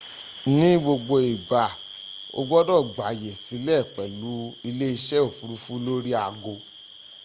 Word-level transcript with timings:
ní 0.57 0.69
gbogbo 0.81 1.15
igba 1.33 1.63
o 2.37 2.39
gbodo 2.47 2.75
gbàyè 2.93 3.31
sílẹ̀ 3.43 3.87
pẹ̀lú 3.95 4.31
ilé 4.69 4.87
ise 4.97 5.17
ofurufu 5.27 5.73
lórí 5.85 6.11
ago 6.25 6.53